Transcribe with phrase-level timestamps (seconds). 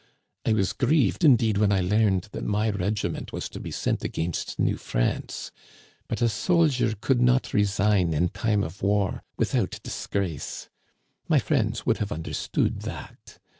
[0.47, 4.57] I was grieved, indeed, when I learned that my regiment was to be sent against
[4.57, 5.51] New France;
[6.07, 10.69] but a soldier could not resign in time of war without disgrace.
[11.27, 13.37] My friends would have understood that.